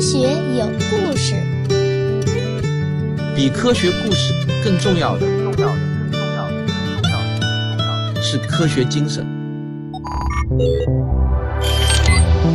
[0.00, 0.18] 科学
[0.56, 1.34] 有故事，
[3.36, 4.32] 比科学故事
[4.64, 5.76] 更重要的，重要的，
[6.10, 9.26] 更重要的，更重要的，更重要的是科学精神。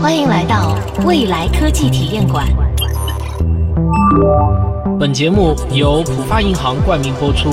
[0.02, 0.75] 欢迎来到
[1.05, 2.47] 未来科技体验馆。
[5.00, 7.52] 本节目由浦发银行冠名播出。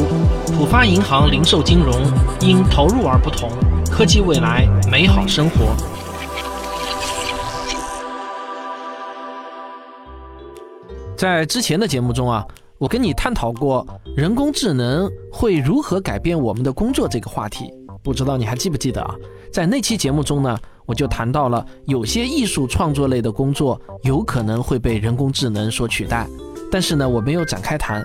[0.56, 1.94] 浦发银行零售金融
[2.40, 3.50] 因投入而不同，
[3.90, 5.76] 科技未来，美好生活。
[11.22, 12.44] 在之前的节目中啊，
[12.78, 13.86] 我跟你探讨过
[14.16, 17.72] 人工智能会如何改变我们的工作这个话题，
[18.02, 19.14] 不知道你还记不记得啊？
[19.52, 26.26] 在那期节目中呢，我就谈到了有些艺术创作类的工作有可能会被人工智能所取代，
[26.72, 28.04] 但是呢，我没有展开谈。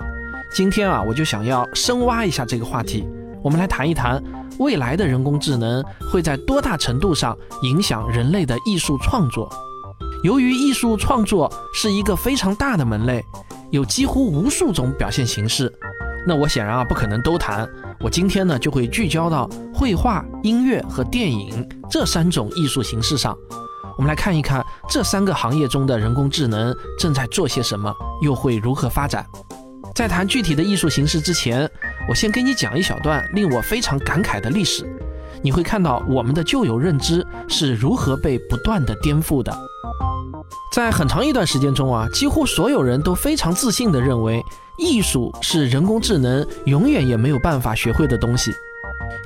[0.54, 3.04] 今天啊，我就想要深挖一下这个话题，
[3.42, 4.24] 我们来谈一谈
[4.60, 9.50] 未来的人工智能会在多大程度上影响人类的艺术创作。
[10.28, 13.24] 由于艺术创作是一个非常大的门类，
[13.72, 15.74] 有几乎无数种表现形式，
[16.28, 17.66] 那我显然啊不可能都谈。
[18.02, 23.34] 我今天呢就会聚焦到绘画、音乐和电影这三种艺术形式上。
[23.98, 27.90] 我们来看一看这三个行业中的人工智能正在做些什么，
[28.22, 29.26] 又会如何发展。
[29.96, 31.72] 在谈具体的艺术形式之前，
[32.10, 34.86] 我先给你讲一小段令我非常感慨的历史。
[35.42, 39.58] 你会看到我们的旧有认知是如何被不断的颠覆的。
[40.78, 44.40] 在很长一段时间中啊，几乎所有人都非常自信地认为，
[44.78, 48.52] 艺术是人工智能永远也没有办法学会的东西。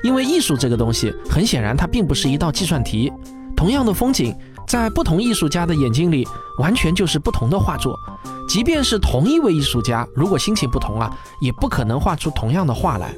[0.01, 3.11] 因为艺术这个东西，很显然它并不是一道计算题。
[3.53, 4.33] 同样的风景，
[4.65, 6.25] 在不同艺术家的眼睛里，
[6.57, 7.99] 完全就是不同的画作。
[8.47, 13.13] 即便是同一位艺术家，如果心情不同啊，也不可能画出同样的画来。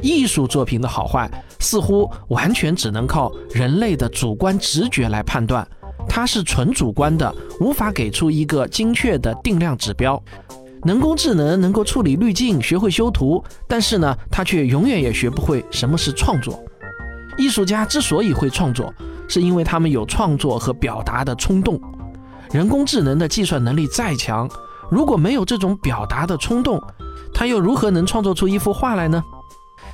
[0.00, 5.68] 艺术作品的好坏，似乎完全只能靠人类的主观直觉来判断。
[6.08, 10.22] 它是纯主观的，无法给出一个精确的定量指标。
[10.84, 16.62] 人工智能能够处理滤镜，学会修图，但是呢，它却永远也学不会什么是创作。
[17.36, 18.94] 艺术家之所以会创作，
[19.26, 21.80] 是因为他们有创作和表达的冲动。
[22.52, 24.48] 人工智能的计算能力再强，
[24.88, 26.80] 如果没有这种表达的冲动，
[27.34, 29.22] 它又如何能创作出一幅画来呢？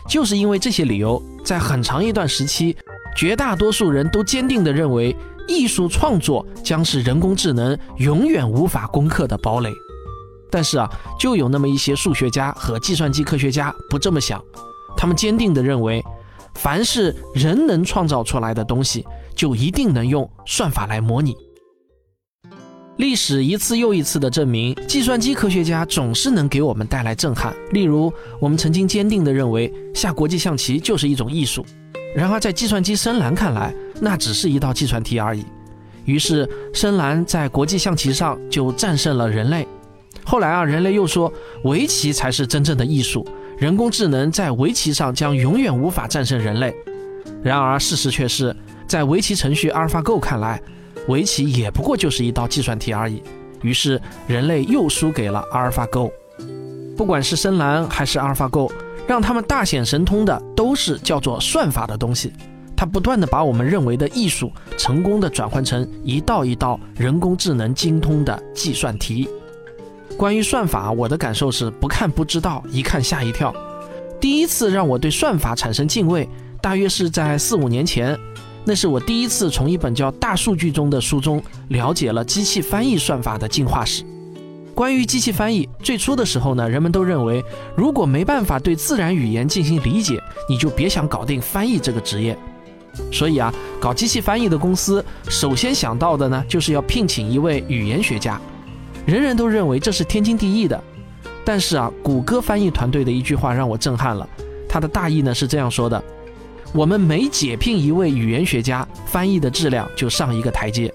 [0.07, 2.77] 就是因为这些理由，在很长一段时期，
[3.17, 5.17] 绝大多数人都坚定地认为。
[5.49, 9.73] 艺术创作将是人工智能永远无法攻克的堡垒，
[10.51, 10.89] 但是啊，
[11.19, 14.43] 就有那么一些数学家和计算机科学家不这么想，
[14.97, 16.03] 他们坚定地认为，
[16.55, 19.05] 凡是人能创造出来的东西，
[19.35, 21.35] 就一定能用算法来模拟。
[22.99, 27.53] 历史一次又一次地证明，计算机科学家总是能给我们带来震撼。
[27.71, 31.65] 例如，我们曾经坚定地认为，下国际象棋就是一种艺术。
[32.15, 35.45] 然而，在计算机深蓝看来，那只是一道计算题而已。
[36.05, 39.67] 于是，深蓝在国际象棋上就战胜了人类。
[40.25, 41.33] 后来啊，人类又说
[41.63, 43.25] 围棋才是真正的艺术，
[43.57, 46.75] 人工智能在围棋上将永远无法战胜人类。
[47.45, 48.55] 然而，事实却是
[48.89, 50.61] 在围棋程序阿尔法 Go 看来，
[51.07, 53.23] 围棋也不过就是一道计算题而已。
[53.63, 56.11] 于是，人类又输给了阿尔法 Go。
[56.97, 58.69] 不管是深蓝还是阿尔法 Go。
[59.05, 62.33] 让他们大显神通的都是叫做算法的东西，
[62.83, 69.29] 它不断的把我们认为的艺术成功的转换成一道一道人工智能精通的计算题。
[70.17, 73.55] 关于算法，我的感受是不看不知道，一看吓一跳。
[74.21, 76.29] 第一次让我对算法产生敬畏，
[76.61, 78.19] 大约是在四五年前，
[78.65, 84.03] 那是我第一次从一本叫《大数据》中的书中了解了机器翻译算法的进化史。
[84.75, 87.45] 关于机器翻译，最初的时候呢，人们都认为，
[87.77, 92.37] 如果没办法对自然语言进行理解，你就别想搞定翻译这个职业。
[93.11, 98.41] 所以啊，搞机器翻译的公司首先想到的呢，就是要聘请一位语言学家。
[99.07, 100.83] 人人都认为这是天经地义的。
[101.45, 104.29] 但是啊，谷歌翻译团队的一句话让我震撼了。
[104.69, 106.03] 他的大意呢是这样说的：
[106.73, 110.93] 我们每解聘一位语言学家，翻译的质量就上一个台阶。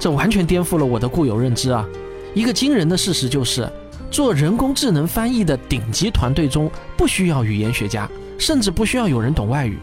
[0.00, 1.86] 这完全颠覆了我的固有认知啊！
[2.34, 3.70] 一个惊人的事实就是，
[4.10, 9.78] 做人工智能翻译的顶级团队中不需要语言学家，甚至不需要有人懂外语。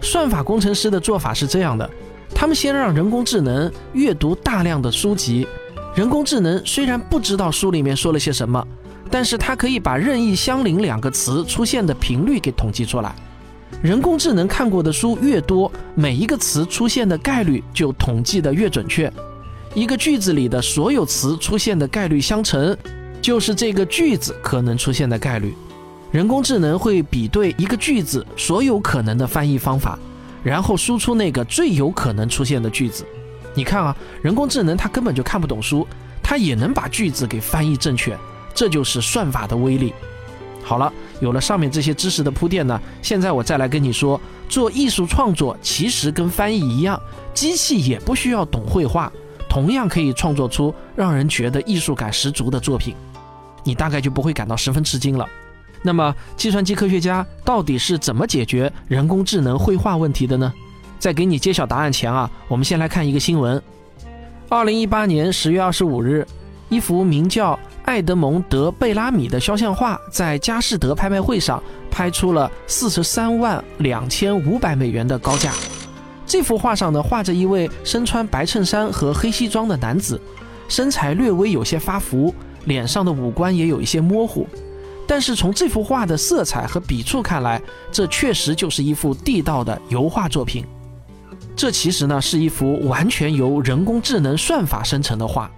[0.00, 1.88] 算法工程师的做法是这样的：
[2.34, 5.46] 他们先让人工智能阅读大量的书籍，
[5.94, 8.64] 人工智能虽然不知道书里面说了些什么，
[9.10, 13.14] 但是它可以把任意相邻两个词出现的频率给统计出来。
[13.82, 19.12] 人工智能看过的书越多，每一个词出现的概率就统计的越准确。
[19.74, 22.76] 一个句子里的所有词出现的概率相乘，
[23.20, 25.54] 就是这个句子可能出现的概率。
[26.10, 29.98] 人工智能会比对一个句子所有可能的翻译方法，
[30.42, 33.04] 然后输出那个最有可能出现的句子。
[33.54, 35.86] 你看啊，人工智能它根本就看不懂书，
[36.22, 38.16] 它也能把句子给翻译正确。
[38.54, 39.92] 这就是算法的威力。
[40.64, 47.00] 好了，有了上面这些知识的铺垫呢，现在我再来跟你说，做艺术创作其实跟翻译一样，
[47.34, 49.12] 机器也不需要懂绘画，
[49.48, 52.94] 同样可以创作出让人觉得艺术感十足的作品。
[53.62, 55.26] 你大概就不会感到十分吃惊了。
[55.82, 60.52] 那么，计算机科学家到底是怎么解决人工智能绘画问题的呢？
[60.98, 63.62] 在给你揭晓答案前啊，我们先来看一个新闻。
[64.48, 66.26] 二零一八年十月二十五日，
[66.68, 75.52] 一幅名叫艾德蒙德·贝拉米的肖像画在佳士得拍卖会上拍出了四十三万两千五百美元的高价。
[76.26, 80.20] 这幅画上呢，画着一位身穿白衬衫和黑西装的男子，
[80.68, 82.34] 身材略微有些发福，
[82.64, 84.46] 脸上的五官也有一些模糊。
[85.08, 87.60] 但是从这幅画的色彩和笔触看来，
[87.90, 90.64] 这确实就是一幅地道的油画作品。
[91.56, 95.50] 这其实呢是一幅完全由人工智能算法生成的画，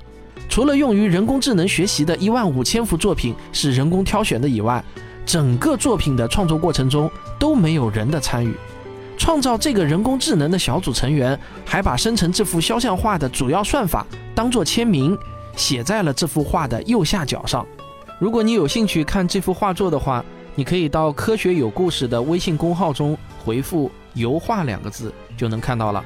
[0.48, 4.82] 除了用于人工智能学习的一万五千幅作品是人工挑选的以外，
[5.26, 8.54] 整个作品的创作过程中都没有人的参与。
[9.18, 15.18] 创造这个人工智能的小组成员还把生成这幅肖像画的主要算法当做签名
[15.56, 17.66] 写在了这幅画的右下角上。
[18.20, 20.22] 如果你有兴趣看这幅画作的话，
[20.54, 26.04] 你可以到“科学有故事”的微信公号中回复“油画”两个字，就能看到了。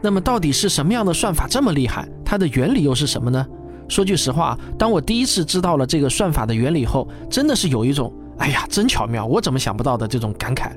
[0.00, 2.08] 那么，到底是什么样的算法这么厉害？
[2.24, 3.44] 它的原理又是什么呢？
[3.88, 10.70] 说句实话，当我第一次知道了这个算法的原理后，真的是有一种“哎呀，真巧妙，我怎么想不到的”这种感慨。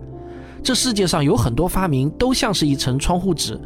[0.63, 3.61] 这世界上有很多发明都像是一层窗户纸，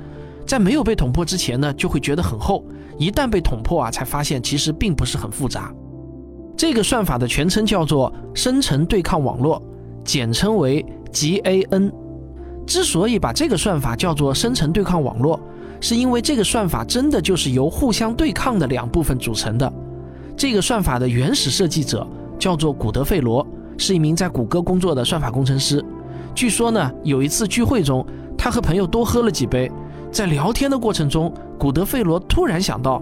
[0.47, 2.63] 在没有被捅破之前呢，就会觉得很厚。
[2.97, 5.71] 一旦被捅破啊，才发现其实并不是很复杂。
[6.55, 9.61] 这个算法的全称叫做生成对抗网络，
[10.05, 11.91] 简称为 GAN。
[12.65, 15.39] 之所以把这个算法叫做生成对抗网络，
[15.79, 19.71] 是因为这个算法真的就是由互相对抗的两部分组成的。
[20.35, 22.07] 这个算法的原始设计者
[22.39, 23.45] 叫做古德费罗，
[23.77, 25.83] 是一名在谷歌工作的算法工程师。
[26.33, 28.05] 据说呢，有一次聚会中，
[28.37, 29.71] 他和朋友多喝了几杯。
[30.17, 32.99] 在聊天的过程中，古德费罗突然想到，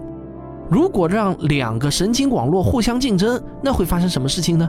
[0.68, 4.68] 如果让两个神经网络互相竞争，那会发生什么事情呢？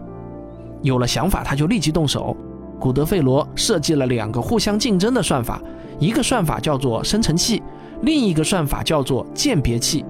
[0.81, 2.33] 有了想法，他就立即动手。
[2.79, 5.61] 古德费罗设计了两个互相竞争的算法，
[5.99, 7.61] 一个算法叫做生成器，
[8.03, 10.05] 另一个算法叫做鉴别器。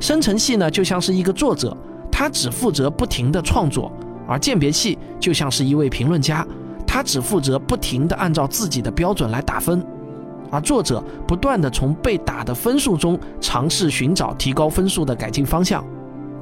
[0.00, 1.76] 生成器呢，就像是一个作者，
[2.10, 3.88] 他只负责不停的创作；
[4.26, 6.44] 而鉴别器就像是一位评论家，
[6.84, 9.80] 他只负责不停的按照自己的标准来打分。
[10.50, 15.84] 而作者不断地从被打的分数中尝试寻找提高分数的改进方向，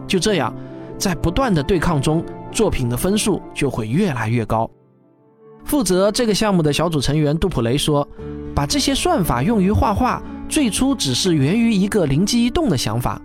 [0.06, 0.55] 就这样，
[0.97, 4.70] 在不断的对抗中，作品的分数就会越来越高。
[5.64, 8.06] 负责这个项目的小组成员杜普雷说
[8.55, 13.20] ：“把这些算法用于画画，最初只是源于一个灵机一动的想法。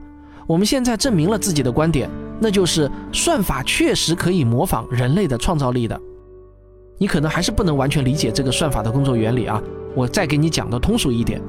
[0.48, 6.02] 我们现在证明了自己的观点，那就是算法确实可以模仿人类的创造力的。
[6.98, 9.62] 你可能还是不能完全理解这个算法的工作原理啊。”
[9.96, 11.42] 我再给你讲的通俗一点，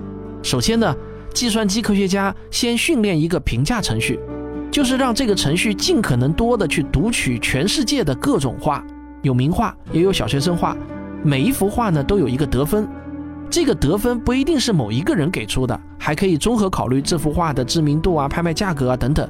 [0.43, 0.95] 首先呢，
[1.33, 4.19] 计算机科学家先训练一个评价程序，
[4.71, 8.85] 就是让这个程序尽可能多的去读取全世界的各种画，
[9.23, 10.77] 有名画也有小学生画，
[11.23, 12.89] 每一幅画呢都有一个得分，
[13.49, 19.29] 这个得分不一定是某一个人给出的，还可以综合考虑这幅画的知名度啊、拍卖价格啊等等。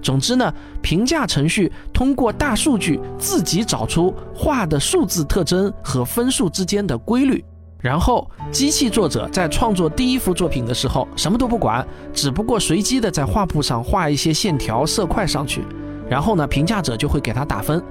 [0.00, 7.44] 总之呢，评价程序通过大数据自己找出画的数字特征和分数之间的规律。
[7.82, 11.84] 然后，机器作者在创作第一幅作品的时候，什么都不管，
[12.14, 15.64] 只不过随机的在画布上画一些线条、色块上去。
[16.08, 17.82] 然后呢，评价者就会给他打分。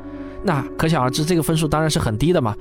[0.44, 2.56] 那可想而知，这个分数当然是很低的嘛。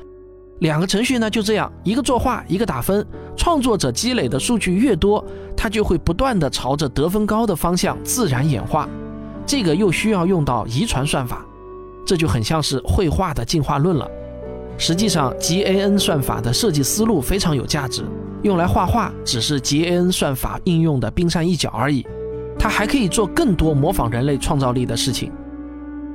[0.58, 3.06] 两个程序呢就这样，一个作画，一个打分。
[3.36, 5.24] 创作者积累的数据越多，
[5.56, 8.88] 他就会不断的朝着得分高的方向自然演化。
[9.46, 11.46] 这个又需要用到遗传算法，
[12.04, 14.10] 这就很像是绘画的进化论了。
[14.80, 18.02] 实际上，GAN 算法的设计思路非常有价值，
[18.42, 22.04] 用来画画只是 GAN 算法应用的冰山一角而已。
[22.58, 25.30] 它还可以做更多模仿人类创造力的事情。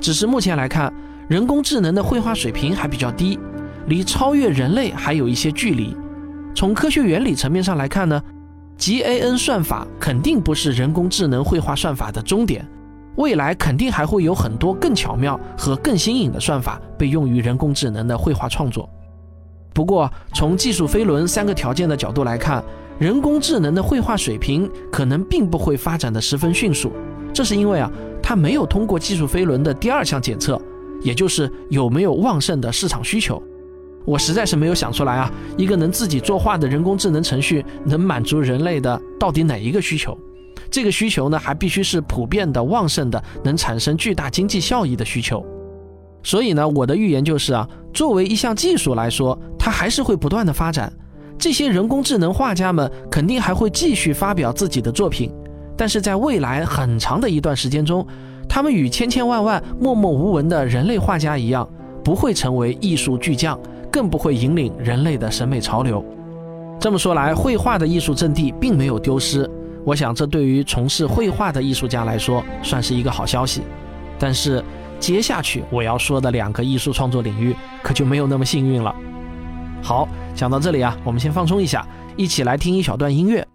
[0.01, 0.91] 只是目前来看，
[1.29, 3.37] 人工智能的绘画水平还比较低，
[3.85, 5.95] 离超越人类还有一些距离。
[6.55, 8.19] 从科学原理层面上来看呢
[8.79, 12.67] ，GAN 算法肯定不是人工智能绘画算法的终点。
[13.17, 18.89] 未来肯定还会有很多更巧妙和更新颖的算法被用于人工智能的绘画创作。
[19.73, 22.63] 不过，从技术飞轮三个条件的角度来看，
[22.97, 26.93] 人工智能的绘画水平可能并不会发展的十分迅速。
[27.33, 27.91] 这是因为啊，
[28.23, 30.61] 它没有通过技术飞轮的第二项检测，
[31.01, 33.41] 也就是有没有旺盛的市场需求。
[34.05, 40.17] 我实在是没有想出来啊，一个能自己作画的人工智能程序能满足人类的到底哪一个需求？
[40.75, 45.41] 这个需求呢，还必须是普遍的、旺盛的，能产生巨大经济效益的需求。
[46.21, 50.91] 所以呢，我的预言就是啊，作为一项技术来说，它还是会不断的发展。
[51.37, 55.31] 这些人工智能画家们肯定还会继续发表自己的作品，
[55.77, 58.05] 但是在未来很长的一段时间中，
[58.49, 61.65] 他们与千千万万默默无闻的人类画家一样，
[62.03, 63.57] 不会成为艺术巨匠，
[63.89, 66.03] 更不会引领人类的审美潮流。
[66.81, 69.49] 这么说来，绘画的艺术阵地并没有丢失。
[69.85, 73.61] 我想，这对于从事绘画的艺术家来说，算是一个好消息。
[74.17, 74.63] 但是，
[74.99, 78.93] 接下去我要说的两个艺术创作领域，可就没有那么幸运了。
[79.83, 81.87] 好，讲到这里啊，我们先放松一下，
[82.17, 83.47] 一起来听一小段音乐。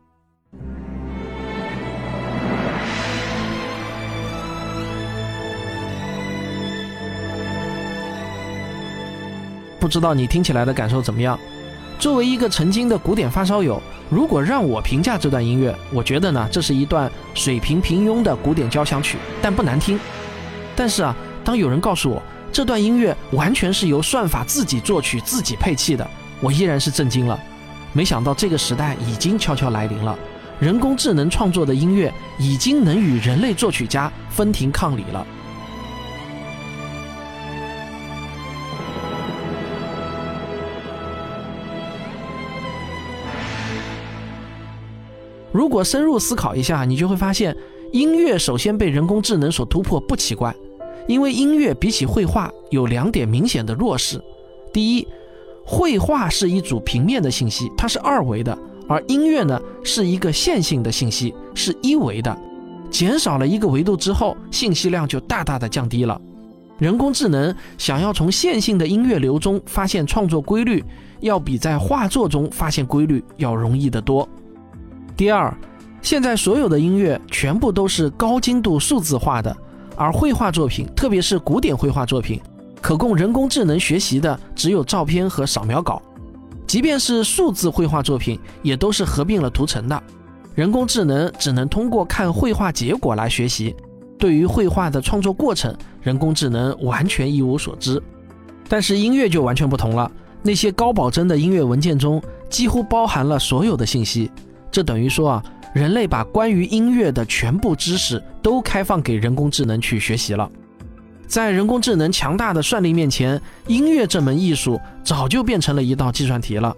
[9.80, 11.36] 不知道你听起来的感受怎么样？
[12.00, 20.00] 作为一个曾经的古典发烧友，如果让我评价这段音乐，我觉得呢，这是一段水平平庸的古典交响曲，但不难听。
[20.74, 21.14] 但是啊，
[21.44, 26.08] 当有人告诉我这段音乐完全是由算法自己作曲、自己配器的，
[26.40, 27.38] 我依然是震惊了。
[27.92, 30.18] 没想到这个时代已经悄悄来临了，
[30.58, 35.26] 人工智能创作的音乐已经能与人类作曲家分庭抗礼了。
[45.60, 47.54] 如果深入思考一下，你就会发现，
[47.92, 50.56] 音乐首先被人工智能所突破不奇怪，
[51.06, 54.18] 因为音乐比起绘画有两点明显的弱势。
[54.72, 55.06] 第一，
[55.62, 58.56] 绘画是一组平面的信息，它是二维的，
[58.88, 62.34] 而音乐呢是一个线性的信息，是一维的。
[62.90, 66.18] 减少了一个维度之后，信息量就大大的降低了。
[66.78, 70.82] 人工智能想要从线性的音乐流中发现创作规律，
[71.20, 74.26] 要比在画作中发现规律要容易得多。
[75.20, 75.54] 第二，
[76.00, 79.54] 现在所有的音乐全部都是高精度数字化的，
[79.94, 82.40] 而绘画作品，特别是古典绘画作品，
[82.80, 86.00] 可供人工智能学习的只有照片和扫描稿。
[86.66, 90.02] 即便是数字绘画作品，也都是合并了图层的。
[90.54, 93.76] 人工智能只能通过看绘画结果来学习，
[94.18, 98.02] 对于绘画的创作过程，人工智能完全一无所知。
[98.70, 100.10] 但是音乐就完全不同了，
[100.42, 104.30] 那些高保真的音乐文件中，几乎包含了所有的信息。
[104.70, 110.50] 这等于说啊，人类把关于音乐的全部知识都开放给人工智能去学习了。
[111.26, 116.76] 在人工智能强大的算力面前，音乐这门艺术早就变成了一道计算题了。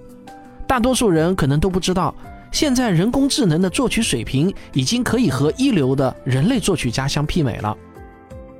[0.66, 2.14] 大多数人可能都不知道，
[2.50, 7.76] 现在人工智能的作曲水平已经可以和一流的人类作曲家相媲美了。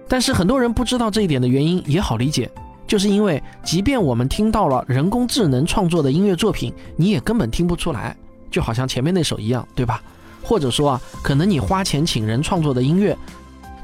[0.09, 2.51] 但是很多人不知道这一点的原因也好理解，
[2.87, 8.17] 就是因为即便我们听到了人工智能创作的音乐作品，你也根本听不出来。
[8.53, 10.01] 就好像前面那首一样，对吧？
[10.45, 13.17] 或者说啊，可能你花钱请人创作的音乐，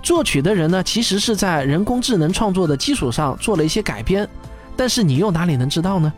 [0.03, 4.29] 作曲的人呢，其实是在人工智能创作的基础上做了一些改编，
[4.77, 6.13] 但是你又哪里能知道呢？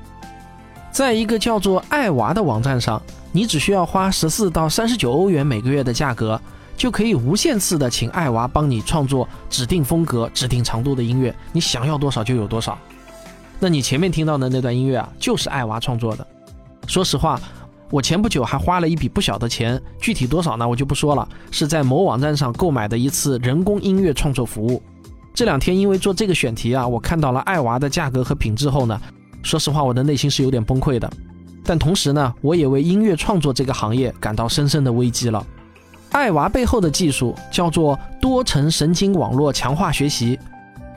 [0.91, 3.01] 在一个叫做爱娃的网站上，
[3.33, 6.41] 你只需要花十四到三十九欧元每个月的价格，
[6.75, 12.79] 就可以无限次的请爱娃帮你创作指定风格、指定长度的音乐，你想要多少就有多少。
[13.59, 16.27] 那你前面听到的那段音乐啊，就是爱娃创作的。
[16.87, 17.39] 说实话。
[17.91, 20.69] 我前不久还花了一笔不小的钱，具体多少呢？
[20.69, 24.81] 我就不说了，是在某网站上购买的一次人工音乐创作服务。
[25.35, 29.01] 这两天因为做这个选题啊，我看到了爱娃的价格和品质后呢，
[29.43, 31.11] 说实话，我的内心是有点崩溃的。
[31.65, 35.45] 但同时呢，我也为音乐创作这个行业感到深深的危机了。
[36.13, 40.39] 爱娃背后的技术叫做多层神经网络强化学习，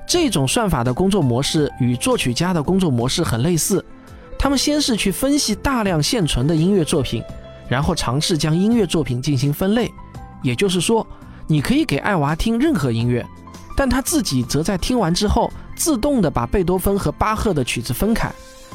[0.07, 3.83] 这种算法的工作模式与作曲家的工作模式很类似。
[4.43, 7.23] 他们先是去分析大量现存的音乐作品，
[7.69, 9.89] 然后尝试将音乐作品进行分类。
[10.41, 11.07] 也就是说，
[11.47, 13.25] 你可以给爱娃听任何音乐，
[13.77, 18.29] 但他自己则在听完之后自动的把贝多芬和巴赫的曲子分开，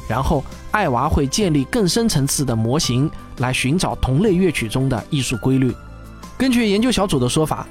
[0.07, 3.07] 然后爱娃会建立更深层次的模型
[3.37, 5.71] 来寻找同类乐曲中的艺术规律。
[6.35, 7.67] 根据研究小组的说法，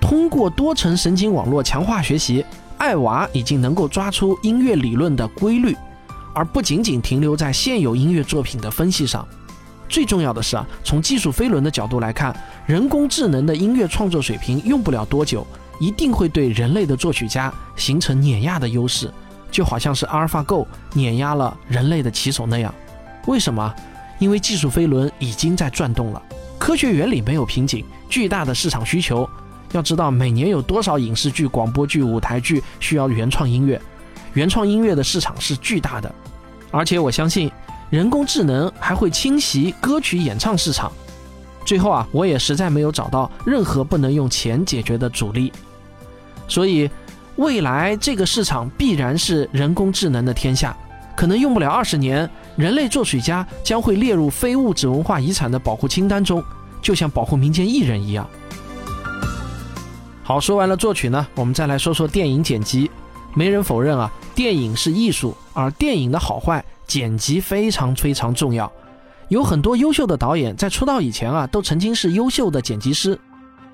[0.00, 2.42] 通过多层神经网络强化学习，
[2.78, 5.76] 爱娃已经能够抓出音乐理论的规律。
[6.34, 9.26] 而不仅仅停留在现有音乐作品的分析上，
[9.88, 12.34] 最重要的是啊，从技术飞轮的角度来看，
[12.66, 15.46] 人工智能的音乐创作水平用不了多久，
[15.78, 19.12] 一定会对人类的作曲家形成碾压的优势，
[19.50, 22.74] 就好像是阿尔法 Go 碾压了人类的棋手那样。
[23.26, 23.74] 为什么？
[24.18, 26.22] 因为技术飞轮已经在转动了，
[26.58, 29.28] 科学原理没有瓶颈，巨大的市场需求。
[29.72, 33.80] 要知道，每年有多少影视剧、广播剧、舞台剧需要原创音乐？
[34.34, 36.12] 原创音乐的市场是巨大的，
[36.70, 37.50] 而且我相信，
[37.90, 40.90] 人工智能还会侵袭歌曲演唱市场。
[41.64, 45.52] 最后啊，我也实在没有找到任何不能用钱解决的阻力，
[46.48, 46.90] 所以
[47.36, 50.76] 未来这个市场必然是人工智能的天下。
[51.14, 56.42] 可能用不了二十年，人类作曲家将会列入非物质文化遗产的保护清单中，
[56.80, 58.26] 就像保护民间艺人一样。
[60.24, 62.90] 好，说完了作曲呢，我们再来说说电影剪辑。
[63.34, 68.70] 没人否认啊，电影是艺术，而电影的好坏，剪辑非常非常重要。
[69.28, 73.18] 有很多优秀的导演在出道以前啊，都曾经是优秀的剪辑师。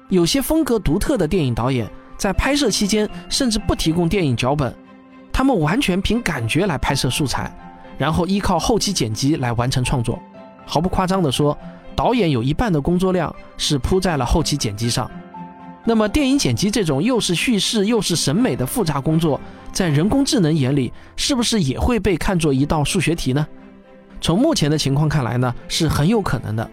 [0.08, 4.74] 有些风格独特的电影导演在拍摄期间甚至不提供电影脚本，
[5.32, 7.52] 他们完全凭感觉来拍摄素材，
[7.96, 10.18] 然后依靠后期剪辑来完成创作。
[10.66, 11.56] 毫不夸张地说，
[11.94, 15.10] 导演有一半的工作量是扑在了后期剪辑上。
[15.84, 19.40] 那么，电影剪辑这种又是叙事又是审美的复杂工作，
[19.72, 23.46] 在人工智能眼里，是不是也会被看作一道数学题呢？
[24.20, 26.68] 从目前的情况看来呢，是很有可能的。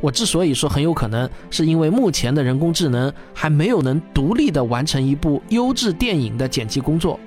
[0.00, 7.18] 我之所以说很有可能，是因为目前的人工智能还没有能独立的完成一部优质电影的剪辑工作。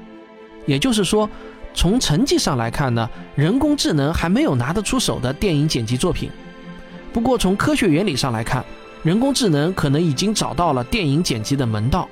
[0.66, 1.28] 也就是说，
[1.74, 6.30] 从成绩上来看呢，人工智能还没有拿得出手的电影剪辑作品。
[7.12, 8.64] 不过从科学原理上来看，
[9.04, 12.08] 人工智能可能已经找到了电影剪辑的门道，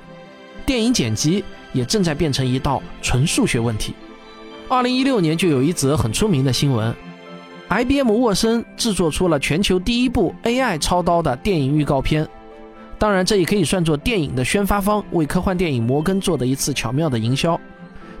[0.66, 3.94] 电影剪辑也正在变成一道纯数学问题。
[4.68, 6.92] 二零一六年就有一则很出名的新闻
[7.68, 12.26] ，IBM 沃森制作出了全球第一部 AI 操刀的电影预告片。
[12.98, 17.58] 当然，这也可以算作电影的宣发方为科幻电影摩根做的一次巧妙的营销。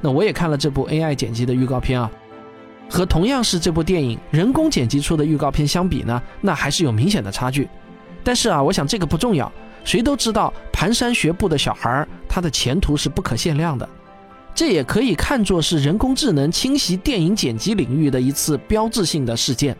[0.00, 2.10] 那我也看了这部 AI 剪辑的预告片啊，
[2.88, 7.68] 和同样是这部电影人工剪辑出的预告片相比呢，那还是有明显的差距。
[8.22, 9.50] 但是啊，我想这个不重要。
[9.82, 13.88] 谁都知道，蹒跚学步的小孩儿他的前途是不可限量的。
[14.54, 19.74] 这也可以看作是人工智能侵袭电影剪辑领域的一次标志性的事件。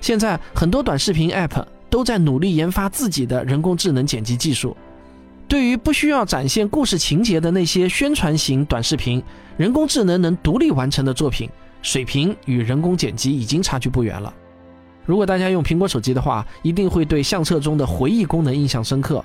[0.00, 4.76] 现在很多短视频 App 都在努力研发自己的人工智能剪辑技术。
[5.48, 9.22] 对于不需要展现故事情节的那些宣传型短视频，
[9.56, 11.48] 人工智能能独立完成的作品，
[11.80, 14.32] 水平与人工剪辑已经差距不远了。
[15.06, 19.24] 如果大家用苹果手机的话，一定会对相册中的回忆功能印象深刻。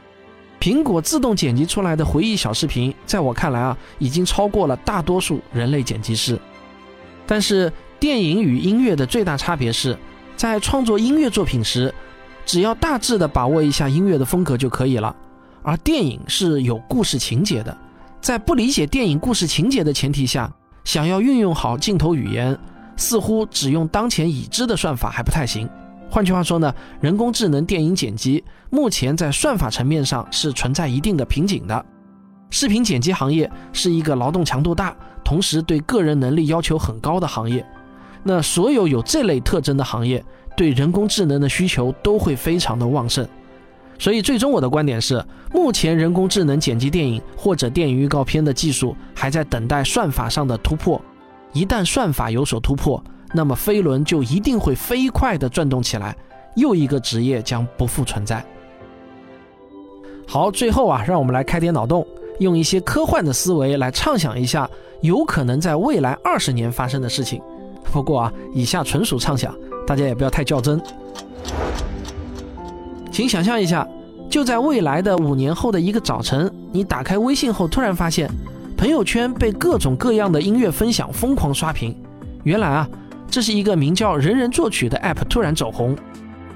[0.59, 6.39] 苹果自动剪辑出来的回忆小视频，在我看来啊，已经超过了大多数人类剪辑师。
[7.27, 9.97] 但是，电影与音乐的最大差别是，
[10.35, 11.93] 在创作音乐作品时，
[12.45, 15.13] 只要大致的把握一下音乐的风格就可以了；
[15.61, 17.77] 而电影是有故事情节的，
[18.21, 20.51] 在不理解电影故事情节的前提下，
[20.83, 22.57] 想要运用好镜头语言。
[22.95, 25.69] 似乎只用当前已知的算法还不太行。
[26.10, 31.86] 换句话说呢，人工智能电影剪辑目前在算法层面上是存在一定的瓶颈的。
[32.51, 37.65] 视频剪辑行业是一个劳动强度大，同时对个人能力要求很高的行业。
[38.23, 40.23] 那所有有这类特征的行业，
[40.55, 43.27] 对人工智能的需求都会非常的旺盛。
[43.97, 51.01] 所以，最终我的观点是，目前人工智能剪辑电影或者电影预告片的技术还在等待算法上的突破。
[51.55, 53.01] 一旦算法有所突破，
[53.33, 56.13] 那么飞轮就一定会飞快地转动起来，
[56.57, 58.45] 又一个职业将不复存在。
[60.27, 62.05] 好，最后啊，让我们来开点脑洞，
[62.39, 64.69] 用一些科幻的思维来畅想一下
[65.01, 67.41] 有可能在未来二十年发生的事情。
[67.85, 69.55] 不过啊，以下纯属畅想，
[69.87, 70.81] 大家也不要太较真。
[73.13, 73.87] 请想象一下，
[74.29, 78.29] 就在未来的五年后的一个早晨，你打开微信后，突然发现。
[78.86, 81.98] 朋友圈被各种各样的音乐分享疯狂刷屏。
[82.43, 82.88] 原来啊，
[83.28, 85.98] 这是一个名叫“人人作曲”的 App 突然走红。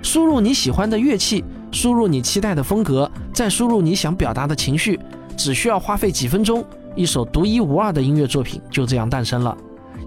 [0.04, 5.00] 输入你喜欢的乐器，输入你期待的风格，再输入你想表达的情绪，
[5.36, 6.64] 只需要花费几分钟，
[6.96, 9.58] 一首独一无二的音乐作品就这样诞生了。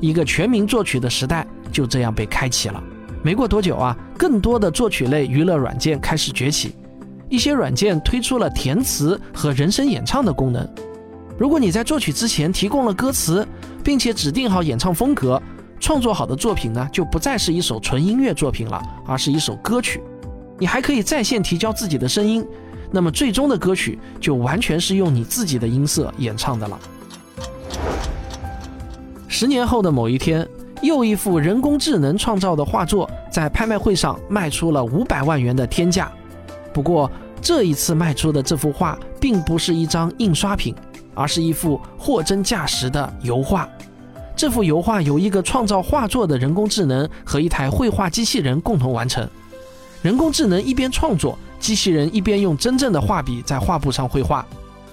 [0.01, 2.81] 一个全民作曲的时代就这样被开启了。
[3.25, 6.77] 没过多久啊，更多的作曲类娱乐软件开始崛起，
[7.29, 10.65] 一些软件推出了填词和人声演唱的功能。
[11.39, 13.47] 如果你在作曲之前提供了歌词，
[13.83, 15.41] 并且指定好演唱风格，
[15.81, 20.01] 创作好的作品呢，就不再是一首纯音乐作品了，而是一首歌曲。
[20.59, 22.47] 你还可以在线提交自己的声音，
[22.91, 26.79] 那么最终的歌曲就完全是用你自己的音色演唱的了。
[29.27, 30.47] 十年后的某一天，
[30.83, 36.13] 又一幅人工智能创造的画作在拍卖会上卖出了五百万元的天价。
[36.73, 40.73] 不过这一次卖出的这幅画并不是一张印刷品。
[41.15, 43.69] 而是一幅货真价实的油画。
[44.35, 49.29] 这幅油画由一个创造画作的人工智能和一台绘画机器人共同完成。
[50.01, 54.45] 人工智能一边创作，机器人一边用真正的画笔在画布上绘画。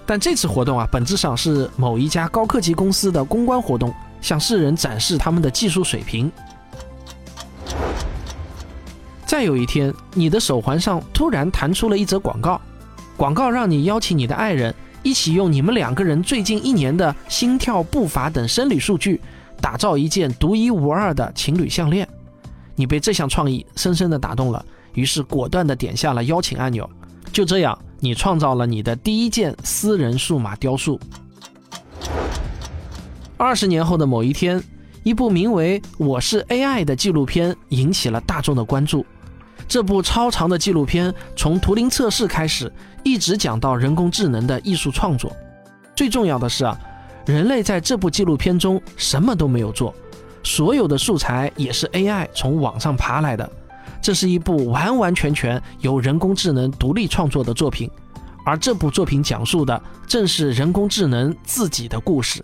[0.06, 6.32] 但这次活动啊，本质上是某一家高科技公司的公关活动，向世人展示他们的技术水平。
[9.26, 12.60] 再有一天，你的手环上突然弹出了一则广告，
[13.16, 19.20] 广告让你邀请你的爱人一起用你们两个人最近一年的心跳、步伐等生理数据，
[19.62, 22.08] 打造一件独一无二的情侣项链。
[22.76, 26.90] 你被这项创意深深的打动了，于是果断的点下了邀请按钮。
[27.32, 31.00] 就这样，你创造了你的第一件私人数码雕塑。
[33.38, 34.62] 二十年后的某一天，
[35.04, 39.06] 一部名为《我是 AI》的纪录片引起了大众的关注。
[39.70, 42.72] 这部超长的纪录片从图灵测试开始，
[43.04, 45.32] 一直讲到人工智能的艺术创作。
[45.96, 46.76] 最重要的是啊，
[47.28, 49.94] 人类在这部纪录片中什么都没有做，
[50.44, 53.48] 所有的素材也是 AI 从网上爬来的。
[54.02, 57.88] 这是一部完完全全由人工智能独立创作的作品，
[58.44, 62.44] 而这部作品讲述的正是人工智能自己的故事。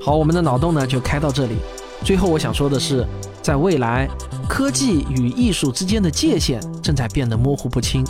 [0.00, 1.56] 好，我们的脑洞呢就开到这里。
[2.04, 3.06] 最后我想说的是，
[3.42, 4.08] 在未来，
[4.48, 8.04] 科技与艺术之间的界限正在变得模糊不清。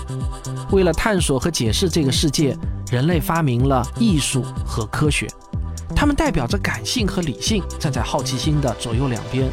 [0.70, 2.56] 为了探索和解释这个世界，
[2.90, 5.26] 人类发明了艺术和科学，
[5.94, 9.48] 它们代表着感性和理性，站在好奇心的左右两边。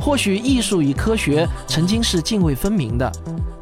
[0.00, 3.10] 或许艺术与科学曾经是泾渭分明的，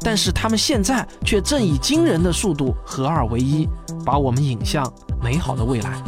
[0.01, 3.67] 但是它们现在却正以惊人的速度合二为一，
[4.05, 4.91] 把我们引向
[5.23, 6.01] 美好的未来。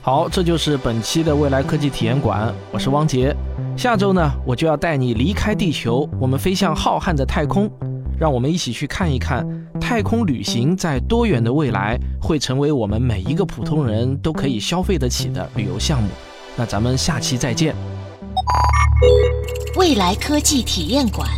[0.00, 3.34] 好，这就是本期的未来科技体验馆，我是汪杰。
[3.76, 7.70] 下周呢，我就要带你离开地球，我们飞向浩瀚的太空，
[8.18, 9.46] 让我们一起去看一看。
[9.80, 16.08] 太空旅行在多远的未来会成为我们每一个普通人都可以消费得起的旅游项目？
[16.56, 17.74] 那咱们下期再见。
[19.76, 21.28] 未来科技体验馆。